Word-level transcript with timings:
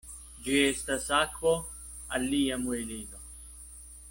Ĝi 0.45 0.55
estas 0.69 1.05
akvo 1.19 1.53
al 2.17 2.27
lia 2.33 2.61
muelilo. 2.65 3.23